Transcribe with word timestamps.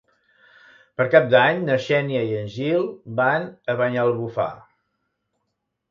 Per 1.01 1.05
Cap 1.15 1.27
d'Any 1.33 1.61
na 1.67 1.77
Xènia 1.89 2.23
i 2.31 2.35
en 2.39 2.49
Gil 2.57 2.89
van 3.23 3.49
a 3.75 3.79
Banyalbufar. 3.85 4.53